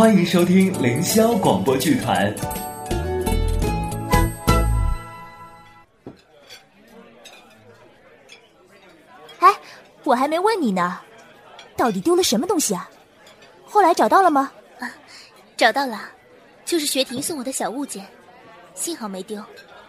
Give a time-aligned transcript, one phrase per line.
[0.00, 2.34] 欢迎收听凌霄广播剧团。
[9.40, 9.54] 哎，
[10.04, 10.98] 我还没问你呢，
[11.76, 12.88] 到底丢了什么东西啊？
[13.66, 14.50] 后来找到了吗？
[14.78, 14.90] 啊，
[15.54, 16.10] 找到了，
[16.64, 18.06] 就是学婷送我的小物件，
[18.72, 19.44] 幸好没丢，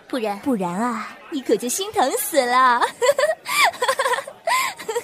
[0.10, 2.82] 不然不然啊，你可就心疼死了。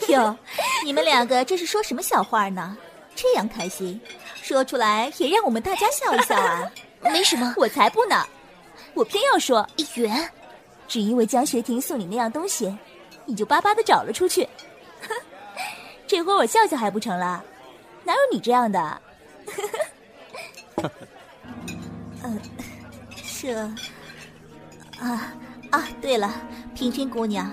[0.10, 0.38] 哟，
[0.84, 2.78] 你们两个这是说什么小话呢？
[3.16, 4.00] 这样开心，
[4.48, 6.72] 说出来也让我们大家笑一笑啊！
[7.12, 8.26] 没什么，我才不呢，
[8.94, 10.30] 我偏要说一元，
[10.88, 12.74] 只因为江学婷送你那样东西，
[13.26, 14.48] 你就巴巴的找了出去。
[16.08, 17.44] 这会儿我笑笑还不成了？
[18.06, 19.02] 哪有你这样的？
[22.24, 22.40] 呃，
[23.42, 23.54] 这
[24.98, 25.34] 啊
[25.72, 26.34] 啊，对了，
[26.74, 27.52] 平君姑娘。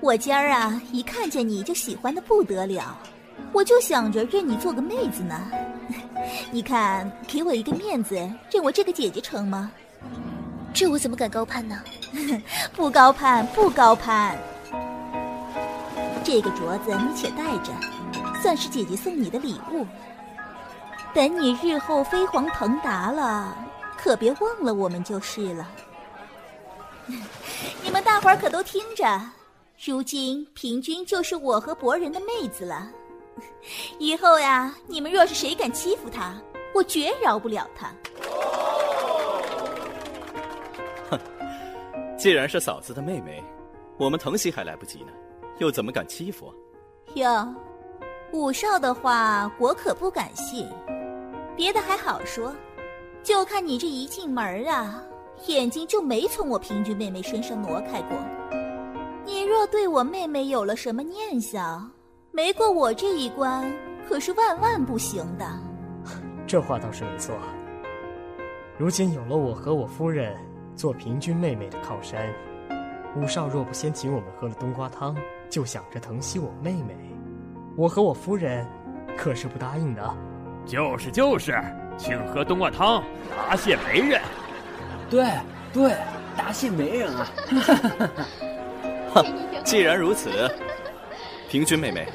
[0.00, 2.98] 我今儿啊，一看见你就喜欢的不得了，
[3.52, 5.40] 我就想着认你做个妹子呢。
[6.50, 8.14] 你看，给我一个面子，
[8.50, 9.70] 认我这个姐姐成吗？
[10.74, 11.80] 这我怎么敢高攀呢？
[12.74, 14.36] 不高攀，不高攀。
[16.22, 17.72] 这个镯子你且戴着，
[18.42, 19.86] 算是姐姐送你的礼物。
[21.14, 23.56] 等你日后飞黄腾达了，
[23.96, 25.66] 可别忘了我们就是了。
[27.82, 29.20] 你们大伙儿可都听着。
[29.84, 32.90] 如今平君就是我和博人的妹子了，
[33.98, 36.34] 以后呀，你们若是谁敢欺负他，
[36.74, 37.88] 我绝饶不了他。
[41.10, 41.18] 哼，
[42.18, 43.42] 既然是嫂子的妹妹，
[43.98, 45.12] 我们疼惜还来不及呢，
[45.58, 46.52] 又怎么敢欺负？
[47.14, 47.54] 哟，
[48.32, 50.68] 武少的话我可不敢信，
[51.56, 52.54] 别的还好说，
[53.22, 55.02] 就看你这一进门啊，
[55.46, 58.16] 眼睛就没从我平君妹妹身上挪开过。
[59.24, 61.90] 你若对我妹妹有了什么念想，
[62.36, 63.64] 没过我这一关，
[64.06, 65.46] 可是万万不行的。
[66.46, 67.34] 这话倒是没错。
[68.76, 70.36] 如今有了我和我夫人
[70.74, 72.30] 做平君妹妹的靠山，
[73.16, 75.16] 武少若不先请我们喝了冬瓜汤，
[75.48, 76.94] 就想着疼惜我妹妹，
[77.74, 78.66] 我和我夫人
[79.16, 80.14] 可是不答应的。
[80.66, 81.58] 就是就是，
[81.96, 83.02] 请喝冬瓜汤，
[83.34, 84.20] 答谢媒人。
[85.08, 85.26] 对
[85.72, 85.96] 对，
[86.36, 87.26] 答谢媒人啊！
[89.64, 90.28] 既然如此，
[91.48, 92.08] 平君妹妹，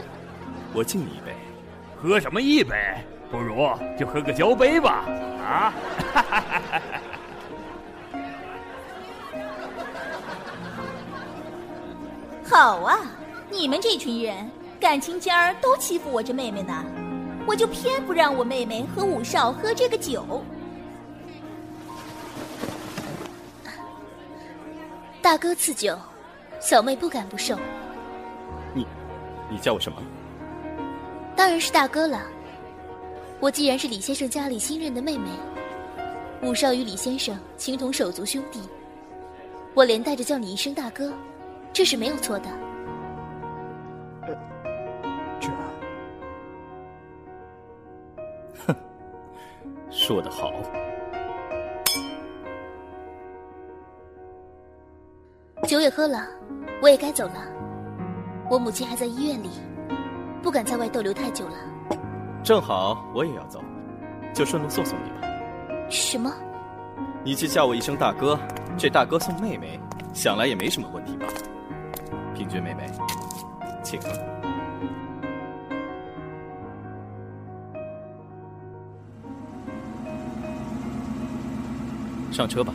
[0.73, 1.33] 我敬你一杯。
[2.01, 2.75] 喝什么一杯？
[3.29, 3.55] 不如
[3.97, 5.05] 就喝个交杯吧！
[5.41, 5.73] 啊！
[12.43, 12.99] 好啊，
[13.49, 16.83] 你们这群人感情尖儿都欺负我这妹妹呢，
[17.47, 20.43] 我就偏不让我妹妹和五少喝这个酒。
[25.21, 25.97] 大哥赐酒。
[26.59, 27.57] 小妹不敢不受。
[29.51, 30.01] 你，叫我什么？
[31.35, 32.21] 当然是大哥了。
[33.41, 35.29] 我既然是李先生家里新认的妹妹，
[36.41, 38.61] 武少与李先生情同手足兄弟，
[39.73, 41.11] 我连带着叫你一声大哥，
[41.73, 42.49] 这是没有错的。
[45.39, 45.49] 这，
[48.65, 48.75] 哼，
[49.89, 50.53] 说得好。
[55.67, 56.27] 酒也喝了，
[56.81, 57.60] 我也该走了。
[58.51, 59.49] 我母亲还在医院里，
[60.43, 61.53] 不敢在外逗留太久了。
[62.43, 63.63] 正好我也要走，
[64.33, 65.27] 就顺路送送你吧。
[65.89, 66.29] 什么？
[67.23, 68.37] 你既叫我一声大哥，
[68.77, 69.79] 这大哥送妹妹，
[70.13, 71.27] 想来也没什么问题吧？
[72.35, 72.85] 平君妹妹，
[73.81, 73.97] 请。
[82.33, 82.73] 上车吧。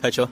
[0.00, 0.26] 开车。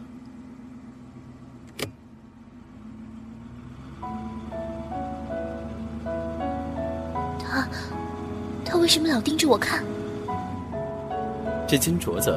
[7.39, 7.69] 他，
[8.65, 9.85] 他为什么老盯着我看？
[11.67, 12.35] 这金镯子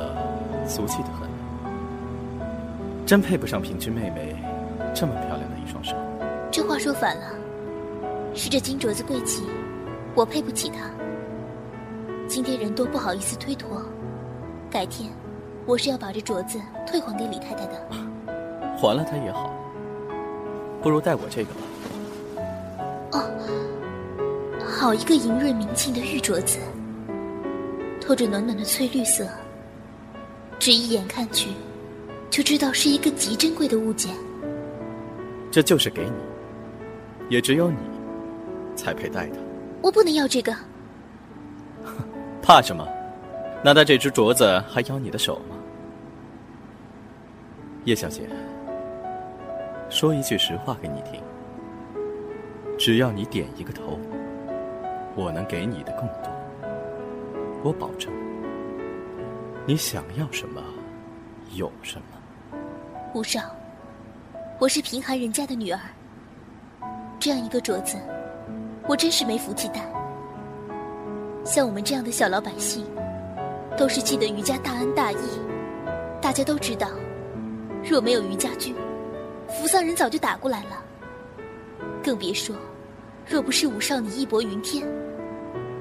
[0.68, 1.30] 俗气的很，
[3.06, 4.36] 真配不上平君妹妹
[4.94, 5.96] 这么漂亮的一双手。
[6.52, 7.28] 这话说反了，
[8.36, 9.44] 是这金镯子贵气，
[10.16, 10.92] 我配不起它。
[12.28, 13.82] 今天人多不好意思推脱，
[14.70, 15.10] 改天。
[15.66, 17.88] 我是要把这镯子退还给李太太的，
[18.78, 19.54] 还了她也好，
[20.82, 21.62] 不如戴我这个吧。
[23.12, 23.24] 哦，
[24.68, 26.58] 好一个莹润明净的玉镯子，
[28.02, 29.28] 透着暖暖的翠绿色，
[30.60, 31.52] 只一眼看去，
[32.30, 34.14] 就知道是一个极珍贵的物件。
[35.52, 36.16] 这就是给你，
[37.30, 37.78] 也只有你
[38.76, 39.38] 才配戴的。
[39.82, 40.56] 我不能要这个，
[42.42, 42.88] 怕什么？
[43.64, 45.56] 难道这只镯子还咬你的手吗？
[47.86, 48.28] 叶小姐，
[49.90, 51.22] 说一句实话给你听：
[52.78, 54.00] 只要你点一个头，
[55.16, 56.32] 我能给你的更多。
[57.64, 58.12] 我保证，
[59.68, 60.60] 你想要什么，
[61.54, 62.60] 有什么。
[63.14, 63.42] 吴少，
[64.60, 65.80] 我是贫寒人家的女儿，
[67.20, 67.96] 这样一个镯子，
[68.88, 69.82] 我真是没福气戴。
[71.44, 72.86] 像我们这样的小老百姓，
[73.78, 75.18] 都是记得余家大恩大义。
[76.22, 76.88] 大家都知道，
[77.84, 78.76] 若没有余家军，
[79.48, 80.84] 扶桑人早就打过来了。
[82.04, 82.56] 更别说，
[83.28, 84.88] 若不是武少你义薄云天，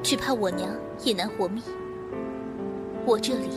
[0.02, 0.70] 只怕我娘
[1.02, 1.62] 也难活命。
[3.04, 3.48] 我这里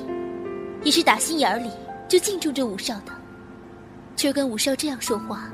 [0.83, 1.69] 也是打心眼里
[2.07, 3.11] 就敬重着武少的，
[4.15, 5.49] 今儿跟武少这样说话，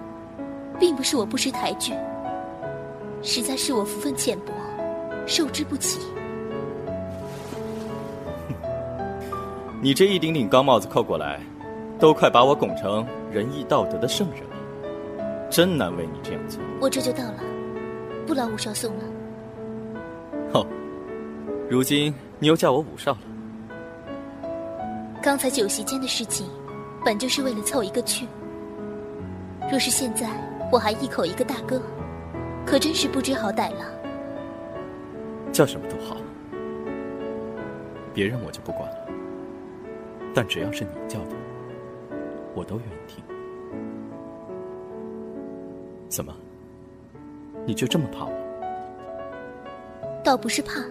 [0.79, 1.93] 并不是我不识抬举，
[3.21, 4.53] 实在是我福分浅薄，
[5.25, 5.99] 受之不起。
[9.81, 11.39] 你这一顶顶高帽子扣过来，
[11.97, 16.59] 都快把我拱成仁义道德的圣人了，真难为你这样做。
[16.81, 17.39] 我这就到了，
[18.27, 19.03] 不劳五少送了。
[20.53, 20.67] 哦，
[21.69, 23.19] 如今你又叫我五少了。
[25.21, 26.45] 刚才酒席间的事情，
[27.05, 28.27] 本就是为了凑一个趣。
[29.71, 30.27] 若是现在
[30.73, 31.81] 我还一口一个大哥，
[32.65, 33.85] 可真是不知好歹了。
[35.53, 36.17] 叫什么都好，
[38.13, 38.97] 别人我就不管了。
[40.33, 41.35] 但只要是你叫的，
[42.55, 43.23] 我都愿意听。
[46.07, 46.33] 怎么？
[47.65, 48.31] 你就这么怕我？
[50.23, 50.83] 倒不是怕，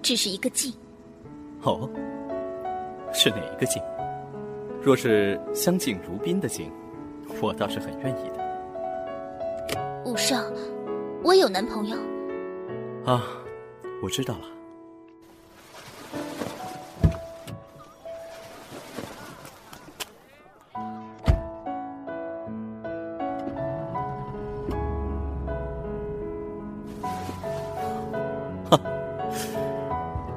[0.00, 0.72] 只是一个敬。
[1.62, 1.88] 哦，
[3.12, 3.82] 是哪一个敬？
[4.82, 6.70] 若是相敬如宾的敬，
[7.40, 8.42] 我倒是很愿意的。
[10.04, 10.42] 武少，
[11.22, 11.96] 我有男朋友。
[13.04, 13.22] 啊，
[14.02, 14.44] 我知道了。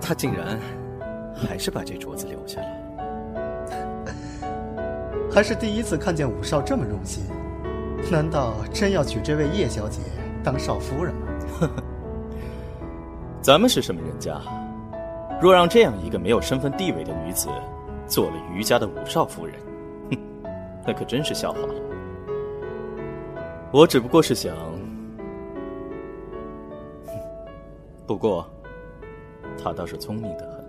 [0.07, 0.59] 他竟然
[1.35, 2.67] 还是把这镯子留下了，
[5.33, 7.23] 还是第一次看见武少这么用心。
[8.11, 9.99] 难道真要娶这位叶小姐
[10.43, 11.71] 当少夫人吗？
[13.41, 14.39] 咱们是什么人家？
[15.41, 17.49] 若让这样一个没有身份地位的女子
[18.05, 19.55] 做了余家的武少夫人，
[20.11, 20.17] 哼，
[20.85, 21.73] 那可真是笑话了。
[23.71, 24.55] 我只不过是想，
[28.05, 28.47] 不过。
[29.57, 30.65] 他倒是聪明的很。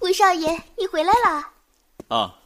[0.00, 1.52] 吴少爷，你回来了。
[2.08, 2.41] 啊。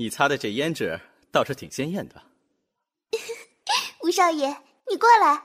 [0.00, 1.00] 你擦的这胭脂
[1.32, 2.22] 倒是挺鲜艳的，
[4.04, 4.46] 吴少爷，
[4.88, 5.42] 你过来，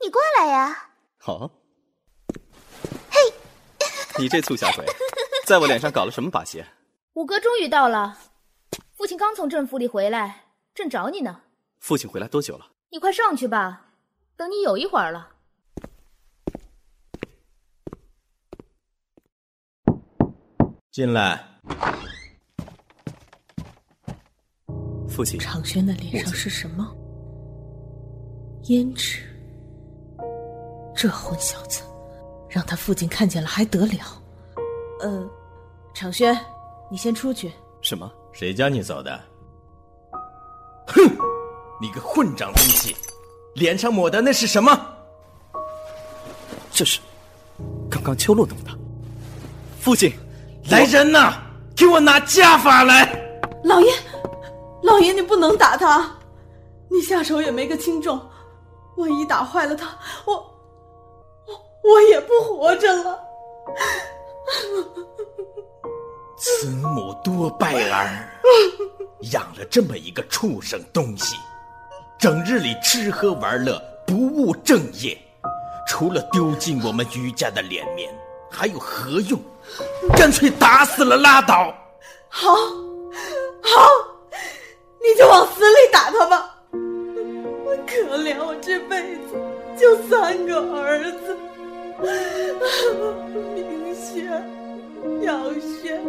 [0.00, 0.88] 你过来呀！
[1.18, 1.50] 好，
[3.10, 3.18] 嘿，
[4.22, 4.86] 你这粗小鬼，
[5.46, 6.64] 在我脸上搞了什么把戏？
[7.14, 8.16] 五哥终于到了，
[8.94, 10.44] 父亲刚从镇府里回来，
[10.76, 11.40] 正找你呢。
[11.80, 12.70] 父亲回来多久了？
[12.90, 13.94] 你快上去吧，
[14.36, 15.28] 等你有一会儿了。
[20.92, 21.48] 进来。
[25.12, 26.90] 父亲，长轩的脸上是什么？
[28.64, 29.18] 胭脂。
[30.96, 31.82] 这混小子，
[32.48, 34.22] 让他父亲看见了还得了？
[35.00, 35.28] 呃，
[35.94, 36.38] 长轩，
[36.90, 37.52] 你先出去。
[37.82, 38.10] 什么？
[38.32, 39.20] 谁叫你走的？
[40.86, 41.02] 哼！
[41.80, 42.96] 你个混账东西，
[43.54, 44.70] 脸上抹的那是什么？
[46.70, 47.00] 这是
[47.90, 48.70] 刚刚秋露弄的。
[49.78, 50.12] 父亲，
[50.70, 51.34] 来人呐！
[51.74, 53.12] 给我拿家法来！
[53.64, 53.92] 老爷。
[55.02, 56.08] 老爷，你不能打他，
[56.88, 58.20] 你下手也没个轻重，
[58.96, 63.18] 万一打坏了他，我我我也不活着了。
[66.38, 68.30] 慈母多败儿，
[69.32, 71.34] 养了这么一个畜生东西，
[72.16, 75.18] 整日里吃喝玩乐，不务正业，
[75.88, 78.08] 除了丢尽我们余家的脸面，
[78.48, 79.36] 还有何用？
[80.16, 81.74] 干脆打死了拉倒。
[82.28, 82.54] 好，
[83.60, 84.11] 好。
[85.04, 86.54] 你就往死里打他吧！
[86.72, 89.34] 我可怜我这辈子
[89.76, 91.36] 就三个儿子，
[93.54, 94.30] 明轩、
[95.22, 96.00] 姚轩，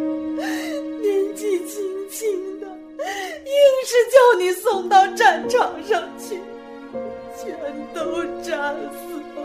[1.00, 3.52] 年纪轻轻的，硬
[3.84, 6.38] 是叫你送到战场上去，
[7.36, 7.52] 全
[7.94, 8.96] 都炸死
[9.34, 9.36] 了，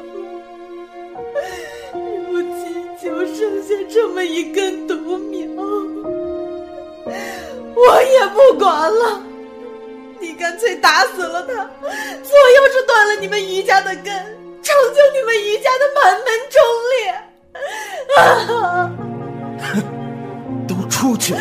[2.28, 2.62] 如今
[3.02, 5.40] 就剩下这么一根独苗，
[7.76, 9.24] 我也不管了。
[10.20, 14.14] 你干脆打死了他，左右是断了你们余家的根，
[14.62, 16.62] 成就你们余家的满门忠
[16.98, 17.16] 烈。
[20.68, 21.34] 都出去，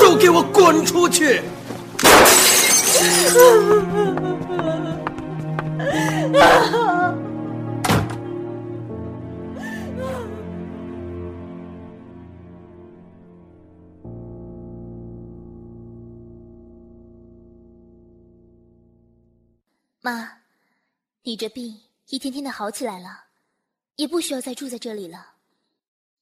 [0.00, 1.40] 都给我滚出去！
[6.32, 6.40] 妈，
[21.26, 23.24] 你这病一天天的好起来了，
[23.96, 25.32] 也不需要再住在这里了。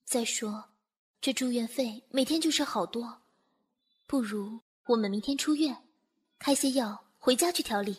[0.07, 0.65] 再说，
[1.21, 3.19] 这住院费每天就是好多，
[4.07, 5.77] 不如我们明天出院，
[6.39, 7.95] 开些药回家去调理。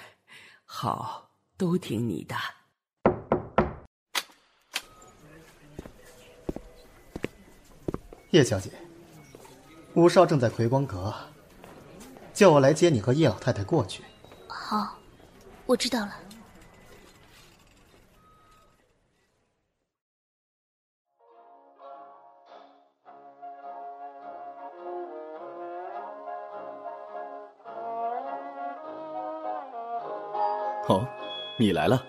[0.64, 2.34] 好，都听你的。
[8.30, 8.72] 叶小姐，
[9.92, 11.14] 吴少正在葵光阁，
[12.32, 14.02] 叫我来接你和叶老太太过去。
[14.48, 14.96] 好，
[15.66, 16.18] 我知道了。
[30.90, 31.06] 哦，
[31.56, 32.02] 你来了，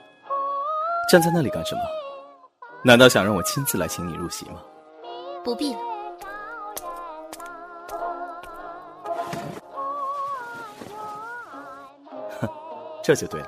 [1.08, 1.82] 站在那里干什么？
[2.84, 4.60] 难道想让我亲自来请你入席吗？
[5.44, 5.80] 不必了。
[12.40, 12.50] 哼，
[13.04, 13.48] 这就对了。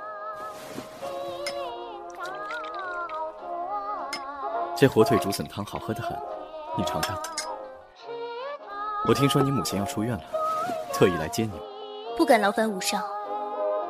[4.75, 6.16] 这火腿竹笋汤好喝的很，
[6.78, 7.20] 你尝尝。
[9.08, 10.24] 我听说你母亲要出院了，
[10.94, 11.60] 特意来接你。
[12.16, 13.00] 不敢劳烦五少。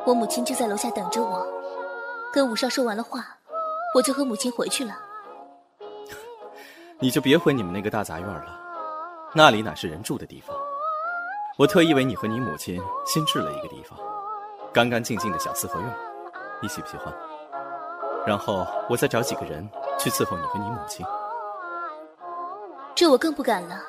[0.06, 1.46] 我母亲就在楼下等着我，
[2.32, 3.24] 跟武少说完了话，
[3.94, 4.94] 我就和母亲回去了。
[7.00, 8.60] 你就别回你们那个大杂院了，
[9.34, 10.54] 那里哪是人住的地方？
[11.56, 13.98] 我特意为你和你母亲新置了一个地方，
[14.72, 15.94] 干干净净的小四合院，
[16.60, 17.12] 你喜不喜欢？
[18.26, 19.66] 然后我再找几个人
[19.98, 21.04] 去伺候你和你母亲。
[22.94, 23.80] 这我更不敢了，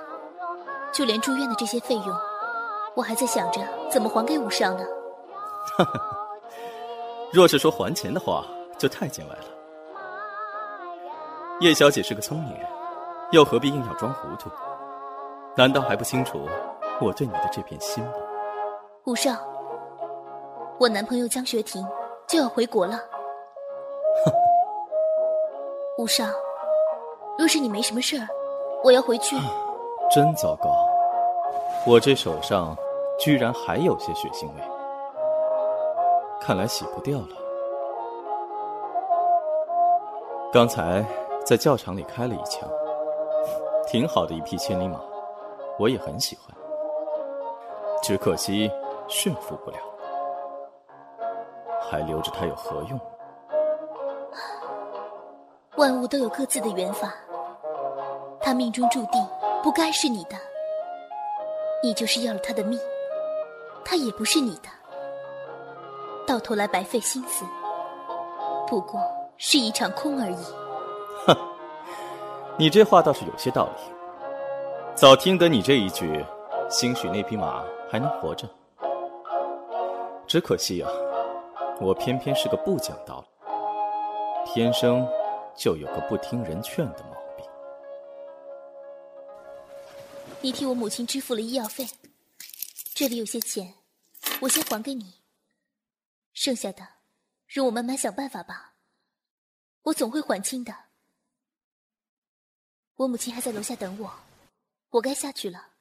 [0.93, 2.17] 就连住院的这些费用，
[2.95, 4.85] 我还在想着怎么还给武少呢。
[5.77, 5.99] 哈哈，
[7.33, 8.45] 若是说还钱的话，
[8.77, 9.45] 就太见外了。
[11.61, 12.67] 叶小姐是个聪明人，
[13.31, 14.49] 又何必硬要装糊涂？
[15.55, 16.47] 难道还不清楚
[17.01, 18.11] 我对你的这片心吗？
[19.05, 19.31] 武少，
[20.79, 21.85] 我男朋友江学庭
[22.27, 22.97] 就要回国了。
[24.25, 24.31] 哼，
[25.97, 26.25] 武少，
[27.37, 28.27] 若是你没什么事儿，
[28.83, 29.35] 我要回去。
[30.13, 30.69] 真糟糕，
[31.87, 32.77] 我这手上
[33.17, 34.74] 居然还有些血腥味。
[36.45, 37.29] 看来洗不掉了。
[40.53, 41.03] 刚才
[41.43, 42.69] 在教场里开了一枪，
[43.87, 45.01] 挺好的一匹千里马，
[45.79, 46.55] 我也很喜欢。
[48.03, 48.71] 只可惜
[49.07, 49.77] 驯服不了，
[51.81, 52.99] 还留着它有何用？
[55.77, 57.11] 万物都有各自的缘法，
[58.39, 59.27] 他命中注定
[59.63, 60.37] 不该是你的，
[61.81, 62.79] 你就是要了他的命，
[63.83, 64.69] 他也不是你的。
[66.25, 67.45] 到头来白费心思，
[68.67, 68.99] 不过
[69.37, 70.37] 是一场空而已。
[71.27, 71.37] 哼，
[72.57, 73.83] 你这话倒是有些道理。
[74.95, 76.25] 早听得你这一句，
[76.69, 78.49] 兴许那匹马还能活着。
[80.25, 80.89] 只可惜啊，
[81.79, 85.07] 我偏偏是个不讲道理，天生
[85.55, 87.45] 就有个不听人劝的毛病。
[90.41, 91.85] 你替我母亲支付了医药费，
[92.95, 93.73] 这里有些钱，
[94.41, 95.13] 我先还给你。
[96.35, 96.87] 剩下的，
[97.47, 98.75] 容我慢慢想办法吧。
[99.83, 100.75] 我总会还清的。
[102.95, 104.13] 我母亲还在楼下等我，
[104.89, 105.71] 我该下去了，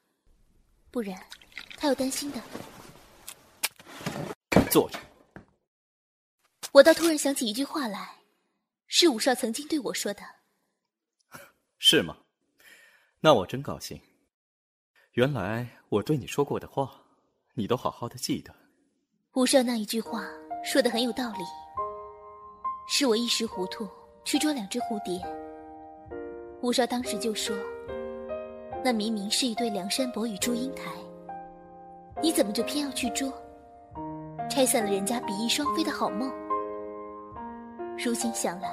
[0.92, 1.23] 不然
[1.76, 2.40] 她要担心的。
[4.70, 4.99] 坐着。
[6.73, 8.20] 我倒突然想起一句话来，
[8.87, 10.23] 是武少曾经对我说的。
[11.78, 12.16] 是吗？
[13.20, 14.00] 那我真高兴。
[15.12, 17.04] 原来我对你说过的话，
[17.54, 18.54] 你都好好的记得。
[19.32, 20.23] 武少那一句话。
[20.64, 21.44] 说的很有道理，
[22.88, 23.87] 是我一时糊涂
[24.25, 25.21] 去捉两只蝴蝶。
[26.62, 27.54] 吴少当时就说
[28.83, 30.90] ：“那明明是一对梁山伯与祝英台，
[32.23, 33.30] 你怎么就偏要去捉？
[34.49, 36.33] 拆散了人家比翼双飞的好梦。”
[38.02, 38.71] 如今想来，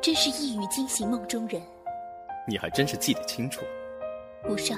[0.00, 1.60] 真是一语惊醒梦中人。
[2.46, 3.60] 你还真是记得清楚，
[4.48, 4.74] 吴少。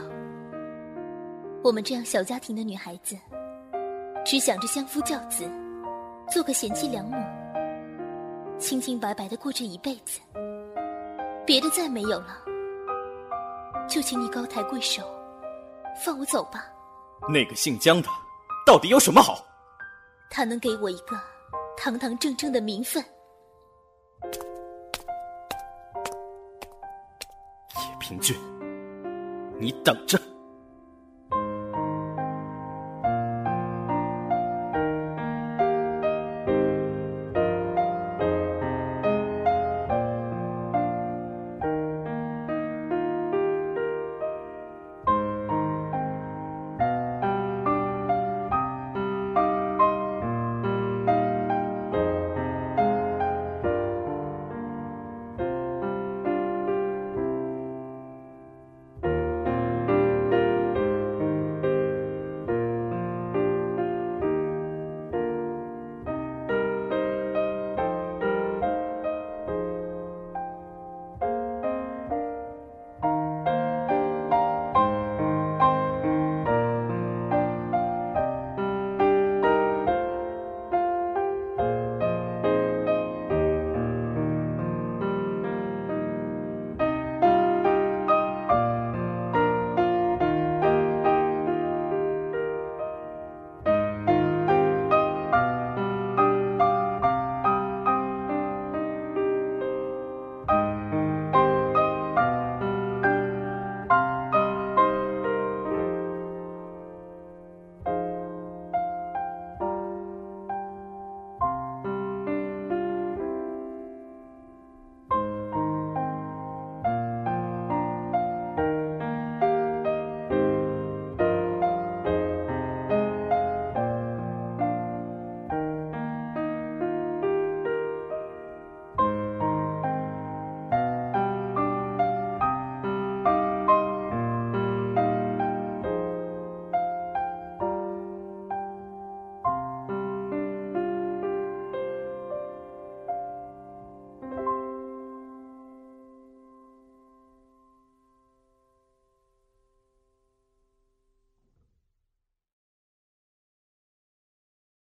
[1.62, 3.16] 我们这样小家庭的女孩子，
[4.24, 5.48] 只想着相夫教子。
[6.30, 7.16] 做个贤妻良母。
[8.58, 10.20] 清清白白的过这一辈子。
[11.46, 12.36] 别的再没有了，
[13.88, 15.02] 就请你高抬贵手，
[16.04, 16.66] 放我走吧。
[17.28, 18.08] 那个姓江的，
[18.64, 19.44] 到底有什么好？
[20.30, 21.18] 他能给我一个
[21.76, 23.02] 堂堂正正的名分。
[27.74, 28.36] 叶平君，
[29.58, 30.16] 你等着。